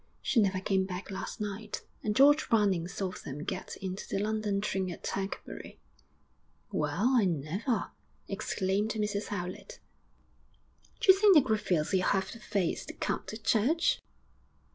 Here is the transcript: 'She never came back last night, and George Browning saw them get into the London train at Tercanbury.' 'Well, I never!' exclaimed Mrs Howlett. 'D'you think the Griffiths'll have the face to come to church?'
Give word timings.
'She 0.23 0.41
never 0.41 0.59
came 0.59 0.83
back 0.83 1.11
last 1.11 1.39
night, 1.39 1.83
and 2.03 2.15
George 2.15 2.49
Browning 2.49 2.87
saw 2.87 3.11
them 3.11 3.43
get 3.43 3.77
into 3.83 4.07
the 4.09 4.17
London 4.17 4.59
train 4.59 4.89
at 4.89 5.03
Tercanbury.' 5.03 5.77
'Well, 6.71 7.09
I 7.19 7.25
never!' 7.25 7.91
exclaimed 8.27 8.93
Mrs 8.93 9.27
Howlett. 9.27 9.77
'D'you 11.01 11.13
think 11.13 11.35
the 11.35 11.41
Griffiths'll 11.41 12.01
have 12.01 12.31
the 12.31 12.39
face 12.39 12.83
to 12.87 12.93
come 12.95 13.21
to 13.27 13.37
church?' 13.37 13.99